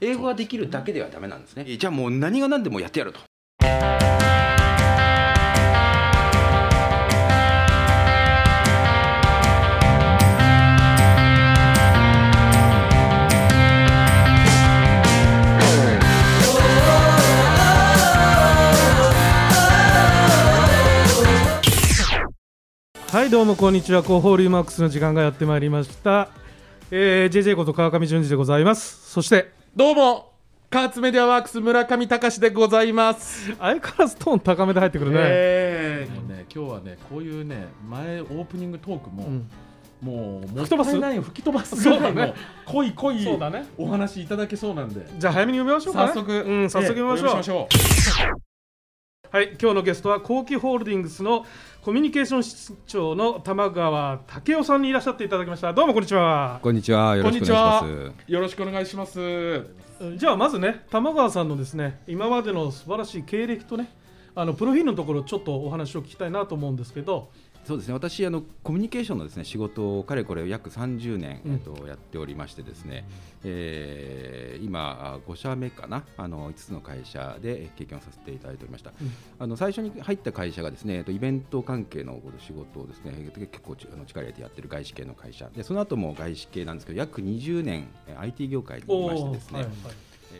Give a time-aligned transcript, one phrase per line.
[0.00, 1.64] 英語ができるだけではダメなんですね。
[1.64, 3.18] じゃあもう何が何でもやってやると。
[23.10, 24.02] はいどうもこんにちは。
[24.02, 26.28] 広報リーマックスの時間がやってまいりました、
[26.92, 29.10] えー、JJ こと川上淳二でございます。
[29.10, 30.32] そしてどうも
[30.70, 33.54] カーツメディアワークス村上隆でございます。
[33.60, 39.48] 相変わらずトーン高めで入ってくるね、えーもうね今日はねこういうね前オープニングトークも、うん。
[40.00, 40.98] もう吹き飛ばす？
[40.98, 42.12] ない吹き飛ばすそうだね。
[42.12, 42.34] ぐらいの
[42.66, 43.66] 濃い濃いそうだね。
[43.78, 45.06] お話いただけそうなんで。
[45.16, 48.47] じゃあ早めに読みましょうか、ね、早速、うん、早速読みましょう、
[49.30, 51.44] はい今日のゲストは後期ホールディングスの
[51.82, 57.14] コミュニケーション室長の玉川武雄さんにいらっしゃっていただきましたどうもこんにちはこんにちは。
[57.14, 57.84] よろしくお願いします。
[57.84, 58.14] う。
[58.26, 59.66] よろしくお願いします。
[60.16, 63.90] じゃあまずね玉川さんのですね今までの素晴らしい経歴とね
[64.40, 67.28] あのプロフィールのところちょっとお話を聞きたいなと思うんですけど。
[67.64, 67.94] そうですね。
[67.94, 71.52] 私あのコミュニケーションのですね仕事をかれこれ約30年、うん。
[71.54, 73.04] えっとやっておりましてですね、
[73.42, 76.04] えー今5社目かな？
[76.16, 78.92] あの5つの会社で経験をさせていただいておりました。
[79.02, 79.10] うん。
[79.40, 85.50] あの最初に入った会社がですね、えっとイベント関係の仕事をですね結構ちあの力入れてやってる外資系の会社。
[85.50, 89.58] でその後も外資系なんですけど約20年えー IT 業界にいましてですね。
[89.58, 89.74] はいはい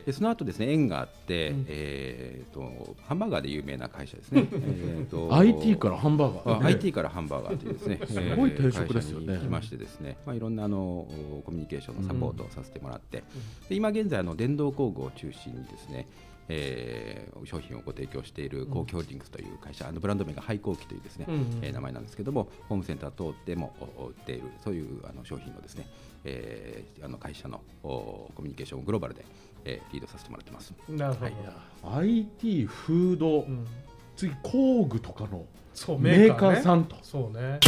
[0.06, 1.64] でその後ですね縁があって、うん。
[1.68, 4.46] えー、とハンバーガーで有名な会社ですね。
[4.52, 9.26] えーと IT からハンバーガー、あ IT からハンバーガーというですね、 すごい定食ですよね。
[9.26, 11.06] 会社にましてですね、まあいろんなあの
[11.44, 13.22] コミュニケーションのサポートをさせてもらって、
[13.68, 16.06] で今現在あの電動工具を中心にですね。
[16.48, 25.86] えー商品をご提供しているコーキホールディングスという会社、あのブランド名がハイコーキというですね、うんうんえー名前なんですけども、ホームセンター等でもお売っているそういうあの商品のですね、
[26.24, 29.24] えーあの会社のおコミュニケーションをグローバルで、
[29.68, 30.72] えーリードさせてもらってます。
[30.88, 32.08] なるほど、はい。
[32.08, 33.66] IT フード、うん。
[34.16, 35.44] 次工具とかの
[35.74, 36.62] そうメーカーね。
[36.62, 36.96] さんと。
[37.02, 37.60] そうね。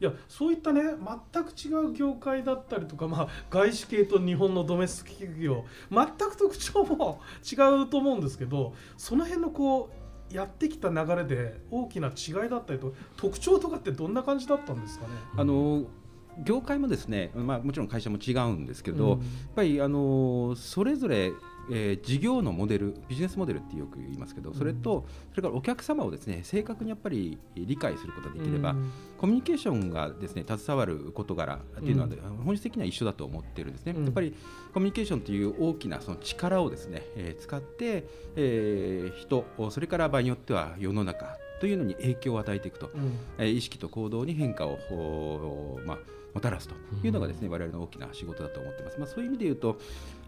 [0.00, 9.90] いやそういったね全く違う業界だったりとか、まあ、外資系と日本のドメスティック企業全く特徴も違うと思うんですけどその辺のこ
[10.30, 15.12] うやってきた流れで大きな違いだったりと特徴とかってどんな感じだったんですかね？
[15.36, 15.82] あの
[16.38, 19.20] 業界もですね、まあ、もちろん会社も違うんですけど、うん。
[19.20, 21.32] やっぱりあのそれぞれ、
[21.72, 28.90] えー事業のモデルビジネスモデルってよく言いますけどそれと、それからお客様をですね正確にやっぱり理解することができれば、うん。
[29.18, 32.08] コミュニケーションがですね携わる事柄っていうのは、
[32.44, 34.04] 本質的には一緒だと思ってるんですね、うん。
[34.04, 34.34] やっぱり
[34.72, 38.04] コミュニケーションという大きなその力をですね、えー使って、
[38.36, 42.90] えー人それから場合によっては世の中というのに影響を与えていくと。
[42.94, 43.12] うん。
[43.38, 45.98] えー意識と行動に変化を、まあ、
[46.34, 46.74] もたらすと
[47.04, 48.98] いうのがですね、我々の大きな仕事だと思っています。
[48.98, 49.78] まあ、そういう意味で言うと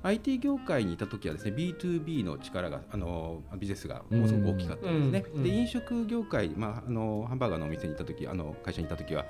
[0.03, 5.43] IT 業界にいた時はですね B2B の力があのビジネスがものすごく大きかったんですね。
[5.43, 9.27] で飲食業界、まあ、あのハンバーガーのお店にいた時あの会社にいた時は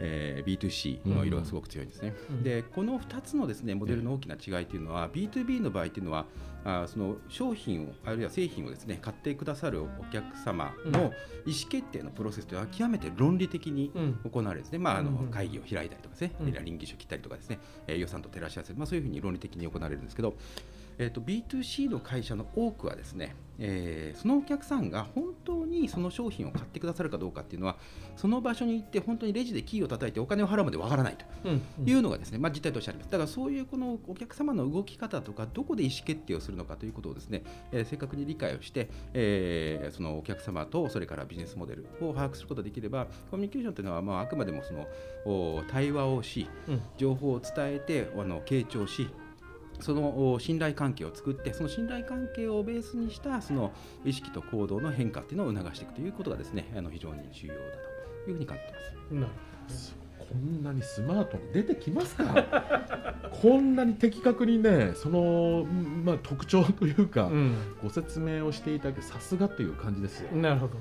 [0.00, 2.14] えー B2C の色がすごく強いんですね。
[2.30, 2.42] うん。
[2.42, 6.26] でこの2つのですねモデルの大きな違いというのは、B2B の場合というのは
[6.64, 11.12] あーその商品をあるいは製品をですね買ってくださるお客様の
[11.46, 14.18] 意思決定のプロセスというのは極めて論理的にうん。
[14.30, 15.30] 行われるんですね、まあ、あのうんうん。
[15.30, 16.64] 会議を開いたりとかですね、うん。
[16.64, 20.34] 倫理書切ったりとかですね、えー予算と照らし合わせる、まあ、そういうふうに論理的に行われるんですけど、
[20.98, 27.76] えー、と B2C の会社の多くはですね、えーそのお客さんが本当にその商品を買ってくださるかどうかっていうのは
[28.16, 33.10] その場所に行って本当にレジでキーを叩いてお金を払うまでわからないとうんいうのがですね、まあ、実態としてあります。
[33.10, 37.42] だからそういうこのお客様の動き方とか、どこで意思決定をするのかということをですね、
[37.72, 44.86] えー正確に理解をして、えーそのお客様とそれからビジネスモデルを把握することができれば、コミュニケーションというのは、まあ、あくまでもその
[45.24, 49.08] お対話をし、うん情報を伝えて、あの傾聴し、
[49.80, 53.72] そのお信頼関係を作って、その信頼関係をベースにしたその
[54.04, 57.60] 意識と行動の変化というのを促していくということがですね、あの非常に重要だ
[58.24, 59.28] というふうに感じていま
[59.68, 59.94] す。
[59.94, 62.24] なるこんなにスマートに出てきますか？
[63.30, 67.54] こんなに的確にねその、んまあ、特徴というか、うん。
[67.82, 70.74] ご説明をしていただけさすがという感じですよ、なるほど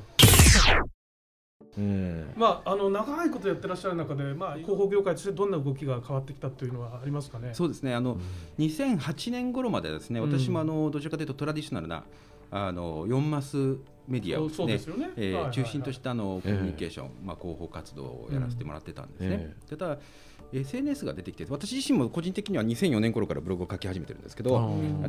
[1.77, 7.49] えまあ、あの長いことやってらっしゃる中で、まあ、広報業界としてどんな動きが変わってきたというのはありますかね？
[7.53, 7.93] そうですね。
[7.93, 8.17] あの、
[8.59, 10.31] 2008年頃まではですねうん。
[10.31, 12.03] 私もあのどちらかというとトラディショナルな
[12.51, 13.77] あの4マス
[14.07, 15.11] メディアをですねね。
[15.17, 19.55] えー中心としたあのコミュニケーション、まあ、広報活動をやらせてもらってたんですね。
[19.71, 19.97] えただ
[20.53, 24.49] SNS が出てきて私自身も個人的には2004年頃からブログを書き始めてるんですけど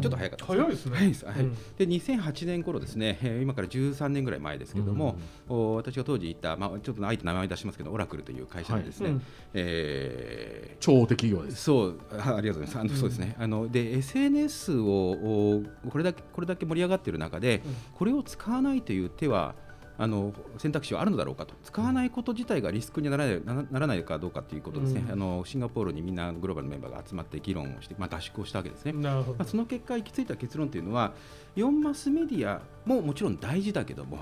[0.01, 0.97] ちょっと早かった早いですね。
[0.97, 1.41] 早いです、はい。
[1.41, 1.55] うん。
[1.55, 5.17] で2008年頃ですね、えー今から13年ぐらい前ですけれども、
[5.49, 9.23] お私が当時行った、まあ、ちょっとあえて名前出しますけどオラクルという会社でですね、はいうん。
[9.55, 11.65] えー超大手企業です。
[11.65, 12.93] そうあありがとうございます。
[12.93, 13.37] あの、そうですね。
[13.39, 17.75] あので SNS をおこれだけこれだけ盛り上がっている中で、うん。
[17.95, 19.55] これを使わないという手は
[19.99, 21.55] あの選択肢はあるのだろうかと。
[21.63, 25.13] 使わないこと自体がリスクにならないなならないかどうかということですね、うん。
[25.13, 28.93] あのシンガポールにみんなグローバルのメンバーが集まって議論をして、まあ、合宿をしたわけですね。
[28.93, 29.39] なるほど。
[29.39, 31.13] まあ、その結果行き着いた結論というのは
[31.57, 34.19] 4マスメディアももちろん大事だけども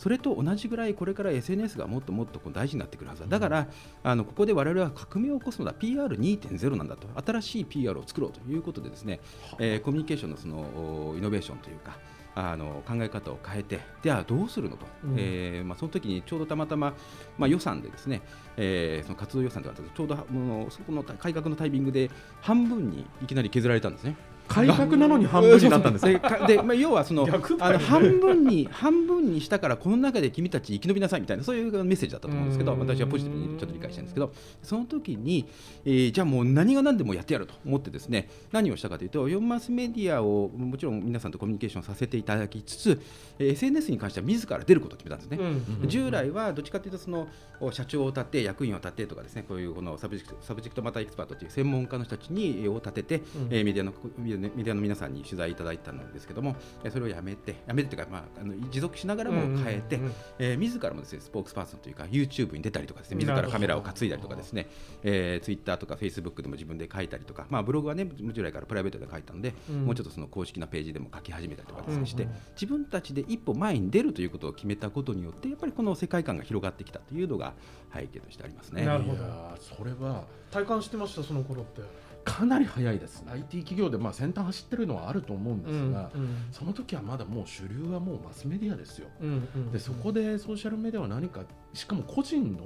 [0.00, 3.26] それと同じぐらいこれから SNS がもっともっとこう大事になってくるはずだ。
[3.26, 3.66] だから
[4.02, 7.06] あのここで我々は革命を起こすのだ PR2.0 なんだと。
[7.22, 9.20] 新しい PR を作ろうということでですね、
[9.58, 11.98] えーコミュニケーションのそのおイノベーションというか
[12.40, 16.94] あの考え方を変えてではどうするのと、うんえーまあ、その時にちょうどたまたま、
[17.38, 18.22] まあ、予算でですね、
[18.56, 22.10] えーその活動予算とかちょうどもうそこの改革のタイミングで
[22.40, 24.16] 半分にいきなり削られたんですね。
[24.50, 27.22] 改革なのに半分になったんですでか で、まあ、要はその、
[27.60, 32.80] あの半分に半分にしたからこの中で君たち生き延びなさいみたいなそういうメッセージだったと思うんですけどうん。
[32.80, 34.32] 私はポジティブにちょっと理解してるんですけど
[34.62, 35.46] その時に、
[35.84, 43.00] えーじゃあもう何が何でもやってやると思ってですね何をしたかというと4マスメディアをもちろん皆さんとコミュニケーションさせていただきつつ、
[43.38, 45.38] えー SNS に関しては自ら出ることを決めたんですね。
[45.82, 47.28] うん従来はどっちかというとその
[47.60, 53.22] お社長を立て役員を立てとかですねこういうこの subject subject matter expert という専門家の人たちにえーを立てて、うん。
[53.50, 60.14] えーメディアのメディアのメディアの皆さんに取材いただいたんですけどもえーそれをやめてやめてというか、まあ、あの持続しながらも変えて、うんうんうん。
[60.38, 64.68] えー自らもですねスポークスパーソンというか YouTube に出たりとかですね自らカメラを担いだりとかですね、
[65.02, 69.84] えー、Twitter とか Facebook でも自分で書いたりとか、まあ、ブログはね従来からプライベートで書いたので、うん。
[69.86, 77.54] もうちょっとその公式なページでも書き始めたりとかですね、うんして自分たちで一歩前に出るということを決めたことによってやっぱりこの世界観が広がってきたというのが
[77.94, 78.84] 背景としてありますね。
[78.84, 79.24] なるほど。
[79.58, 81.82] それは体感してましたその頃って
[82.24, 83.24] かなり早いです。
[83.30, 89.08] IT 企業でまあ先端走ってるのはあると思うんですが、うんその時はまだもう主流はもうマスメディアですよ。
[89.20, 89.72] うんうん。
[89.72, 92.60] でそこでソーシャルメディアは何かしかも個人の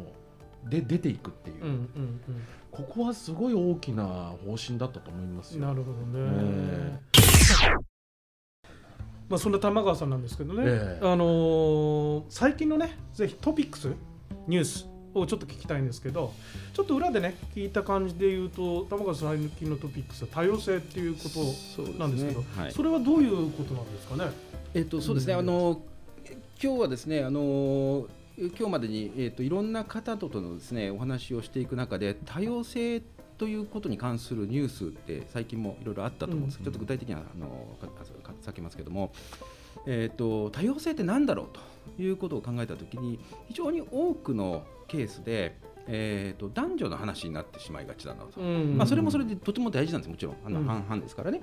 [0.68, 2.20] で出ていくっていう、うんうん
[2.70, 7.00] ここはすごい大きな方針だったと思いますなるほどねえ。
[9.28, 11.06] まあそんな玉川さんなんですけどね、ええ。
[11.06, 13.92] あのー最近のねぜひトピックス
[14.48, 16.32] ニュースをちょっと聞きたいんですけど
[16.72, 22.72] ちょっと裏でね聞いた感じで言うと玉川さん最近のトピックスは多様性っていうことなんですけどはい。
[22.72, 24.30] それはどういうことなんですかね？
[24.74, 25.40] えっとそうですね、うん。
[25.40, 25.80] あの
[26.62, 28.06] 今日はですね、あの
[28.36, 33.00] 今日までに、えっといろんな方とのですねお話をしていく中で多様性
[33.38, 38.04] ということに関するニュースって最近もいろいろあったと思うんですけど、うんちょっと具体的にはあのかか
[38.42, 39.12] 避けますけども、
[39.86, 41.46] えっと多様性って何だろう
[41.96, 43.18] ということを考えたときに
[43.48, 50.10] 非常に多くのケースで、えっと男女の話になってしまいがちだなと、うんまあ、それもそれでとても大事なんです。
[50.10, 50.36] もちろん。
[50.44, 50.66] あのうん。
[50.66, 51.40] 半々ですからね。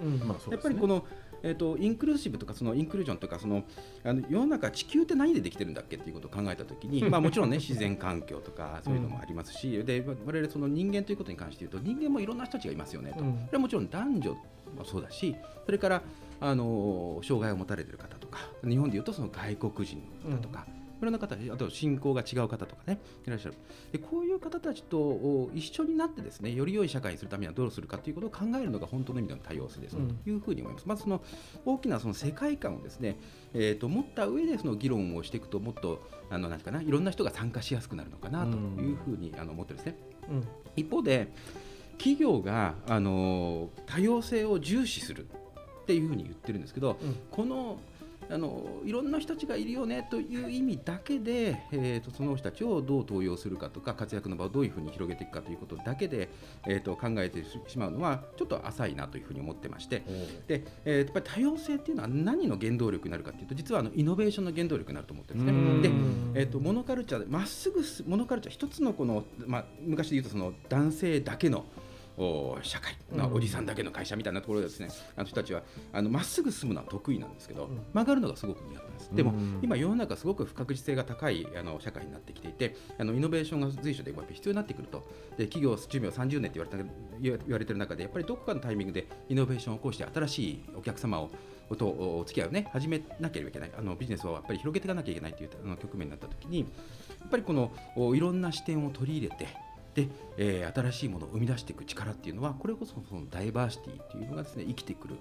[0.49, 1.05] やっぱりこの、
[1.43, 3.63] えー、とインクルーシブとかそのインクルージョンとかその
[4.03, 13.33] あの世の中地球って何でできてるんだっけっていうことを考えたときに、まあ、もちろんね自然環境とかそういうのもありますし、で我々その人間ということに関して言うと人間もいろんな人たちがいますよねと、うん。
[13.33, 15.35] これはもちろん男女もそうだし
[15.65, 16.01] それから
[16.39, 20.65] あの障害を持たれている方とか日本でいうとその外国人の方とか。
[20.67, 23.55] いろんな方あと信仰が違う方とかねいらっしゃる。
[23.91, 30.07] でこういう方たちとお一緒になってですねより良い社会にするためにはどうするかということを考えるのが本当の意味での多様性ですうん。
[30.09, 30.85] というふうに思います。
[30.87, 31.21] まずその
[31.65, 33.17] 大きなその世界観をですね、
[33.53, 39.97] えー、と持った上でその議論をしていくともっとあのなかないろんな人が参加しやすくなるのかなというふうにあの思ってるんですね。
[40.29, 40.47] うん。
[40.75, 41.31] 一方で
[41.97, 45.27] 企業があの多様性を重視する
[45.81, 47.15] っていうふうに言ってるんですけど、うん。
[47.29, 47.79] この
[48.31, 56.29] あのいろんな人たちがいるよねという意味だけで、えー、とその人たちをどう登用するかとか活躍の場をどういうふうに広げていくかということだけで、
[56.67, 60.03] えー、と考えてしまうのはちょっと浅いなというふうに思ってまして。
[60.47, 65.81] で、えーやっぱり多様性っていうのは何の原動力になるかというと実はあのイノベーションの原動力になると思ってるんですうん。
[65.81, 66.33] ね。
[66.33, 71.65] でえー、とモノカルチャーでまっすぐすモノカルチャー一つのこの、まあ、昔で言うとその男性だけの
[72.23, 77.81] お社会、まあうんおじさんだけの会社みたいなところでですねあの人たちはあのまっすぐ進むのは得意なんですけど、ん。
[77.93, 79.09] 曲がるのがすごく苦手なんです。
[79.15, 85.03] でも、うん今世の中すごく不確実性が高いあの社会になってきていてあのイノベーションが随所でやっぱり必要になってくると。
[85.37, 91.31] で企業寿命30年って言われた言われてる中でやっぱりどこかのタイミングでイノベーションを起こして新しいお客様を
[91.75, 93.71] とお付き合いをね始めなければいけない。
[93.77, 96.65] あのビジネスをやっぱり広げていかなきゃいけないというあの局面になった時にや
[97.25, 99.47] っぱりこのおいろんな視点を取り入れて
[99.93, 100.07] で、
[100.37, 105.15] えー新しいものを生み出していく力っていうのはこれこそそのダイバーシティっていうのがですね生きてくる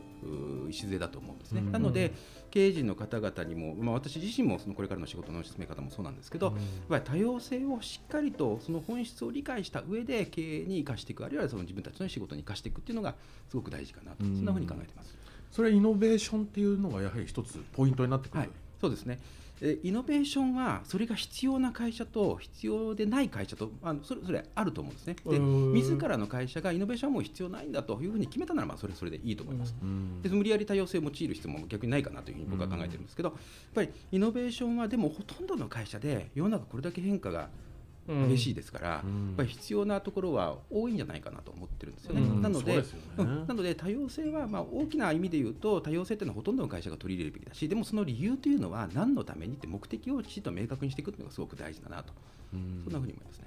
[0.68, 1.60] 礎だと思うんですね。
[1.60, 2.12] うんなので
[2.50, 6.54] 経営陣の方々にも、まあ、私自身もそのこれからの仕事の進め方もそうなんですけど、やっ
[6.88, 13.14] ぱり多様性をしっかりとその本質を理解した上で経営に生かしていくあるいはその自分たちの仕事に生かしていくっていうのが
[13.48, 15.16] すごく大事かなと、うんそんなふうに考えてます。
[15.52, 18.50] それはイノベーションっていうのがやはり一つポイントになってくる、はい、
[18.80, 19.18] そうですね。
[19.62, 25.17] えイノベーションはそれが必要な会社と必要でない会社とあのそれそれあると思うんですね。
[25.26, 29.75] でうん自らの会社がイノベーションはもう必要ないんだというふうに決めたならばそれはそれでいいと思います。
[29.83, 33.38] うんで無理やり多様性を用いる必要も逆にないかなというふうに僕は考えてるんですけど、やっ
[33.75, 37.49] ぱりイノベーションはでもほとんどの会社で世の中これだけ変化が
[38.29, 39.33] 激しいですから、やうん。
[39.33, 42.23] っぱり必要なところは多いんじゃないかなと思ってるんですよね。
[42.23, 42.43] うん。
[42.43, 42.85] なのでね。
[43.19, 43.47] うん。
[43.47, 52.12] なので多様性はまあ大きな意味で言うと多様性というのはほとんどの会社が取り入れるべきだしでもその理由というのは何のためにって目的をきちんと明確にしていくというのがすごく大事だなと。
[52.52, 52.81] うん。
[52.85, 53.47] そんなふうに思いますね。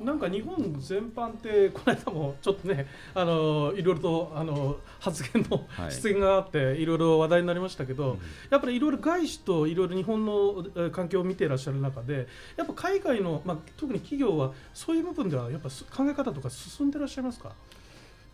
[0.00, 5.92] なんか日本全般ってこの間もちょっとねあのいろいろとあの発言のはい。
[5.92, 8.18] 出現があっていろいろ話題になりましたけど、
[8.50, 12.26] やっぱりいろいろ外資といろいろ日本のえー環境を見ていらっしゃる中で
[12.56, 17.52] やっぱ海外の、まあ、特に企業はそういう部分ではやっぱす考え方とか進んでらっしゃいますか？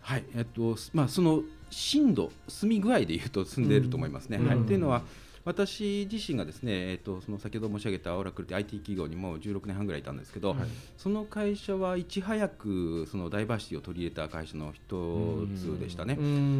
[0.01, 0.23] はい。
[0.35, 4.37] えっとまあ、その深度、進み具合でいうと進んでいると思いますね。
[4.37, 4.43] うん。
[4.43, 4.67] うんはい。
[4.67, 5.01] というのは
[5.45, 10.59] 私自身がですね、えっと、その先ほど申し上げたオラクルって IT 企業にも16年半ぐらいいたんですけど、はい。
[10.97, 16.13] その会社はいち早くそのダイバーシティを取り入れた会社の一つでしたね。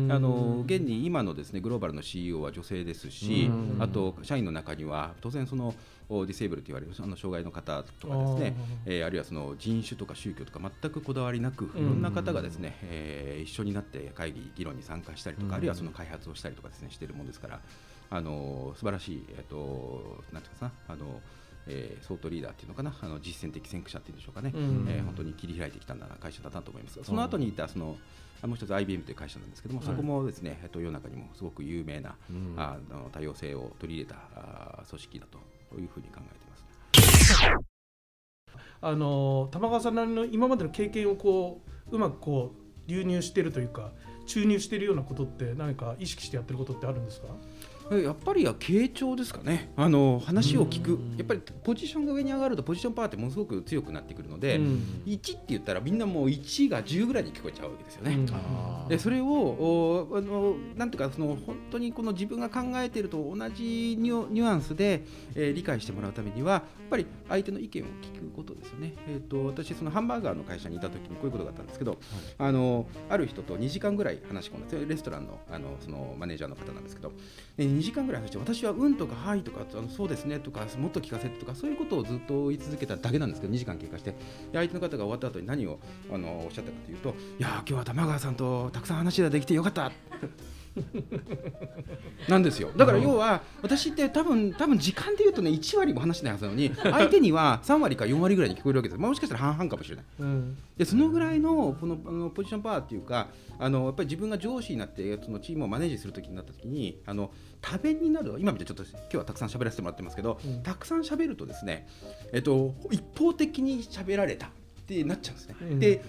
[0.09, 5.73] あの現に今のですねグローバルの CEO は女性ですしうん、あと社員の中には当然その
[6.09, 15.53] おディセーブルと言われるあの障害の方とかですね、えーあるいはその人種とか宗教とか全くこだわりなく、いろんな方がですね、えー一緒になって会議議論に参加したりとか、うん。
[15.55, 17.59] あるいはその開発をしたりとかですねしているものですから、
[18.09, 21.21] あの素晴らしいえっ、となんていうかなあの。
[21.65, 24.85] えー、ソートリーダーっていうのかなあの実践的先駆者っていうんでしょうかね、うん。
[24.89, 27.95] えー本当に切り開いてきたんだな会社だなと思いますがその後にいたその
[28.41, 32.53] あもう一つ IBM という会社なんですけども、はいそこもですね、えっと、世の中にもすごく有名な、うん。
[32.57, 35.25] あの多様性を取り入れたあ組織だ
[35.71, 37.73] というふうに考えています。
[38.81, 43.91] あの玉川さんなりの今までの経験をこううまくこう流入しているというか
[44.27, 47.27] 注入しているようなことって何か意識してやってることってあるんですか？
[47.91, 49.71] やっぱりは傾聴ですかね。
[49.75, 50.93] あの話を聞く。
[50.93, 51.17] うん。
[51.17, 55.01] やっぱりポジションが上に上がるとポジションパワーってものすごく強くなってくるので、うん。
[55.05, 58.13] 1って言ったらみんなもう1が10ぐらいに聞こえちゃうわけですよね。
[58.15, 58.87] うん。
[58.89, 65.03] でそれをおあのなんていうかその本当にこの自分が考えていると同じニュニュアンスで、
[65.35, 68.93] えー理解してもらうためにはやっぱり相手の意見を聞くことですよね。
[69.07, 71.97] えー、と私そのハンバーガーの会社にいた時にこういうことがあったんですけど、
[72.37, 77.11] あのある人と2時間ぐらい話し込んだレストランのあのそのマネージャーの方なんですけど。
[77.57, 84.15] で2時間ぐらい話して私は「うん」とか「はい」とかあの「そうですね」とか「もっと聞かせて」とかそういうことをずっと言い続けただけなんですけど2時間経過して
[84.53, 85.79] 相手の方が終わった後に何を
[86.11, 89.91] あのおっしゃったかというと「いや今日は玉川さんとたくさん話ができてよかった」
[92.27, 92.71] なんですよ。
[92.75, 100.05] だから要は私って多分多分時間で言うとね1割も話してないはずなのに 相手には3割か4割ぐらいに聞こえるわけです、まあ、もしかしたら半々かもしれない。
[100.19, 100.57] うん。
[100.77, 110.63] でそのぐらいのこのあのポジションパワーっていうかあのやっぱり自分が上司になってそのチームをマネージするときになったときにあの多弁になる今みたいにちょっと今日はたくさん喋らせてもらってますけど、うん。
[110.63, 111.87] たくさん喋るとですね、
[112.31, 114.49] えっと、一方的に喋られたっ
[114.87, 115.55] てなっちゃうんですね。
[115.61, 115.79] うん。
[115.79, 116.01] で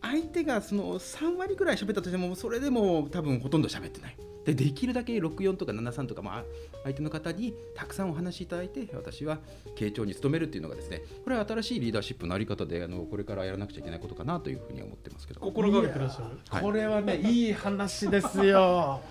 [0.00, 4.16] 相手がその3割ぐらい喋ったとしてもそれでも多分ほとんど喋ってない。
[4.44, 6.44] でできるだけ64とか73とか、まあ、
[6.84, 9.40] 相手の方にたくさんお話しいただいて私は
[9.76, 15.40] 傾聴に努めるっていうのがですねこれは新しいリーダーシップのあり方であのこれからやらなくちゃいけないことかなというふうに思ってますけど。
[15.40, 19.02] 心がけてらっしゃるはいこれはねいい話ですよ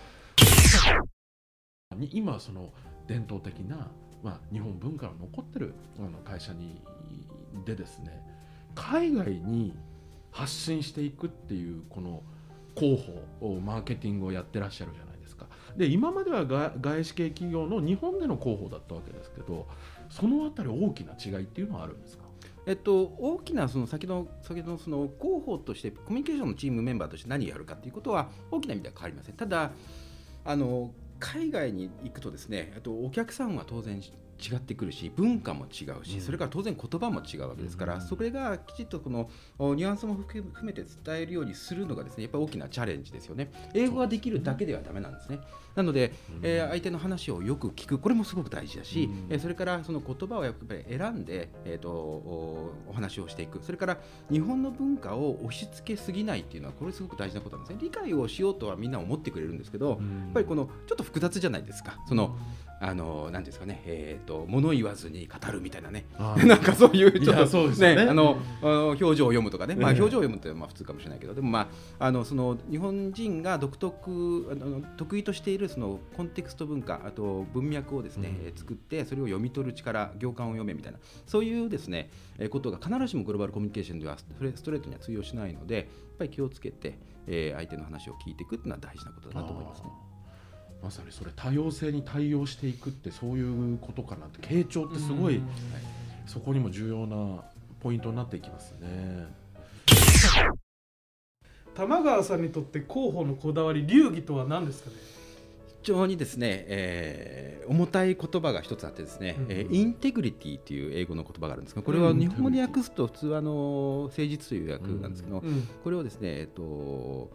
[1.95, 2.73] に今その
[3.07, 3.91] 伝統的な、
[4.23, 6.81] まあ、日本文化の残ってるあの会社に
[7.65, 8.21] でですね
[8.75, 9.75] 海外に
[10.31, 12.23] 発信していくっていうこの
[12.75, 13.03] 広
[13.39, 19.67] 報マーケティングをやってらっしゃるじゃないですかで今までは外資系企業の日本での広報だったわけですけど
[20.09, 22.23] そのあたり大きな違いっていうのはあるんですか？
[22.65, 29.35] えっと、大きなその先の先のその広報としてコミュニケーションのチームメンバーとして何をやるかということは大きな意味では変わりません。
[29.35, 29.71] ただ
[30.43, 34.01] あの海外に行くとですねあとお客さんは当然
[34.39, 36.21] 違ってくるし文化も違うし、うん。
[36.21, 38.01] それから当然言葉も違うわけですから、うん。
[38.01, 39.29] それがきちっとこの
[39.59, 43.51] おニュアンスも含めて伝えるようにするのがですねやっぱり大きなチャレンジですよね。
[43.73, 45.39] 英語ができるだけではダメなんですね。
[45.75, 49.27] なので、えー相手の話をよく聞くこれもすごく大事だし、うん。
[49.29, 53.59] えーそれからその言葉をやっぱり選んで、えー、とおお話をしていく。
[53.61, 53.97] それから
[54.31, 57.79] 日本の文化を押し付けすぎないっていうのはこれすごく大事なことなんですね。
[57.81, 59.99] 理解をしようとはみんな思ってくれるんんですけど、やっ
[60.33, 61.97] ぱりこのちょっと複雑じゃないですか。
[62.07, 62.37] その
[62.79, 66.05] あのなんていうんですかね、えー、と物言わずに語るみたいなね。
[66.17, 68.01] あ なんかそういうちょっとそうですよね。
[68.03, 69.99] あの表情を読むとかね、まあ、ええ。
[69.99, 71.69] 表情を読むってまあ普通かもしれないけどでもま
[71.99, 78.45] ああのその日本人が独特あの得意としているそのコンテクスト文化あと文脈をですね、うん。
[78.47, 80.99] えー作ってそれを読み取る力行間を読めみたいな。
[81.25, 85.85] そういうですね、えーことが必ずしもグローバルコミュニケーションではストレストレートには通用しないのでやっ
[86.17, 89.89] ぱり気をつけて、えー相手の話を聞いていくっていうのは大事なことだなと思いますね。
[90.81, 95.47] まさにそれ多様性に対応していくってそういうことかなって傾聴ってすごい、うん。
[96.25, 97.43] そこにも重要な
[97.79, 99.27] ポイントになっていきますね。
[101.73, 104.95] 玉川さんにとって広報のこだわり流儀とは何ですかね？
[105.83, 115.67] 非常にですね、えー重たい言葉が一つあってですね、うんえーインテグリティという英語の言葉があるんですがこれはうん日本語で訳すと普通はあの誠実という訳なんですけど、うん。
[115.83, 117.29] これをですね、えっと、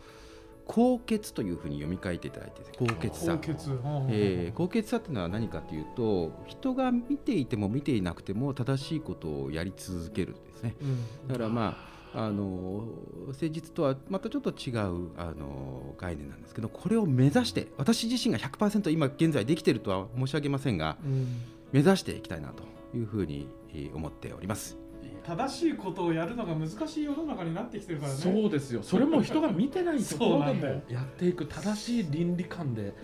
[0.67, 3.71] 高潔というふうに読み替えていただいて高潔さ高潔
[4.09, 10.75] えー高潔さっていうのは何かというと人が見ていても見ていなくても正しいことをやり続けるんですね。
[10.81, 11.29] うん。
[11.29, 11.77] だからま
[12.15, 12.85] ああの
[13.29, 21.41] 誠実とはまたちょっと違うあの概念なんですけどこれを目指して私自身が100%今現在できているとは申し上げませんがうん。
[21.73, 22.65] 目指していきたいなと
[22.95, 24.82] いうふうにえー思っております。
[25.25, 28.19] 正しいことをやるのが難しい世の中になってきてるからね。
[28.19, 28.83] そうですよ。
[28.83, 32.95] それも人が見てないところでやっていく正しい倫理観で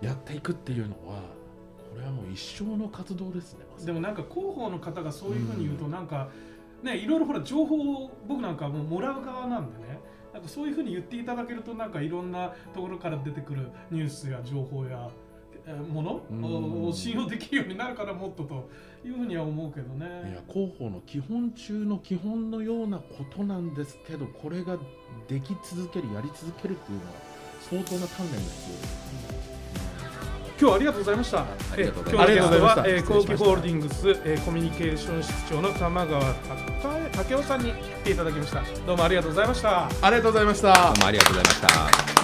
[0.00, 1.22] やっていくっていうのは
[1.92, 6.28] これはもう一生の活動ですねでもなんか広報の方がそういうふうに言うとなんか
[6.82, 9.98] ねいろいろほら情報を僕なんかもうもらう側なんでね。
[10.32, 15.27] なんかそういうふうに言っていただけるとなんかいろんなところから出てくるニュースや情報やえー
[15.74, 16.20] もの？
[16.30, 18.68] うんを信用できるようになるからもっとと
[19.04, 24.78] いうふうには思うけどいねや広報の基本中の基本のようなことなんですけどこれが
[25.28, 27.12] でき続けるやり続けるっていうのは
[27.68, 29.08] 相当な鍛錬が必要です
[30.60, 31.38] 今日はありがとうございました。
[31.42, 31.46] あ
[31.76, 38.62] りがとうございえー今日がとうございましたホールディングス、えー、コミュニケーション室長の玉川武雄さんに来ていただきました。
[38.84, 39.86] どうもありがとうございました。
[39.86, 42.17] ありがとうございましたどうもありがとうございました。